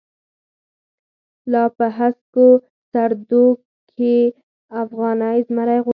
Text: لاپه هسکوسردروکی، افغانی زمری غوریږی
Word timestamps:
لاپه 1.51 1.85
هسکوسردروکی، 1.97 4.19
افغانی 4.81 5.37
زمری 5.47 5.77
غوریږی 5.83 5.89